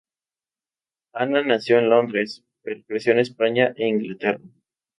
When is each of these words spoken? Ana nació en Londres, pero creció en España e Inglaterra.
Ana 1.13 1.43
nació 1.43 1.77
en 1.77 1.91
Londres, 1.91 2.43
pero 2.63 2.81
creció 2.87 3.11
en 3.13 3.19
España 3.19 3.71
e 3.77 3.87
Inglaterra. 3.87 4.41